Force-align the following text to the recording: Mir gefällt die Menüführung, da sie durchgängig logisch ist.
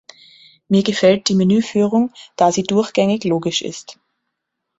Mir 0.67 0.81
gefällt 0.81 1.29
die 1.29 1.35
Menüführung, 1.35 2.11
da 2.35 2.51
sie 2.51 2.63
durchgängig 2.63 3.23
logisch 3.23 3.61
ist. 3.61 3.99